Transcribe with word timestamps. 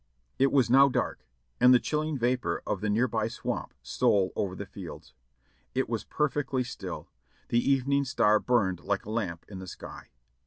It 0.39 0.51
was 0.51 0.67
now 0.67 0.89
dark 0.89 1.19
and 1.59 1.71
the 1.75 1.79
chilling 1.79 2.17
vapor 2.17 2.63
of 2.65 2.81
the 2.81 2.89
near 2.89 3.07
by 3.07 3.27
swamp 3.27 3.75
stole 3.83 4.33
over 4.35 4.55
the 4.55 4.65
fields. 4.65 5.13
It 5.75 5.87
was 5.87 6.05
perfectly 6.05 6.63
still; 6.63 7.07
the 7.49 7.59
evening 7.59 8.05
star 8.05 8.39
burned 8.39 8.79
like 8.79 9.05
a 9.05 9.11
lamp 9.11 9.45
in 9.47 9.59
the 9.59 9.67
sky. 9.67 10.09